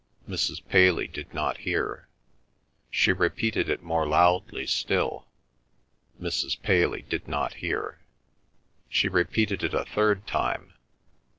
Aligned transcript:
Mrs. 0.27 0.65
Paley 0.67 1.05
did 1.05 1.31
not 1.31 1.57
hear. 1.57 2.07
She 2.89 3.11
repeated 3.13 3.69
it 3.69 3.83
more 3.83 4.07
loudly 4.07 4.65
still. 4.65 5.27
Mrs. 6.19 6.59
Paley 6.59 7.03
did 7.03 7.27
not 7.27 7.53
hear. 7.61 7.99
She 8.89 9.07
repeated 9.07 9.63
it 9.63 9.75
a 9.75 9.85
third 9.85 10.25
time. 10.25 10.73
Mrs. 10.73 10.77